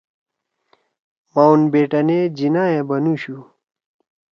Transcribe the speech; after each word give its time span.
ماؤنٹ 1.33 1.63
بیٹین 1.71 2.09
ئے 2.13 2.19
جناح 2.37 2.67
ئے 2.73 2.79
بنُوشُو۔ 2.89 3.37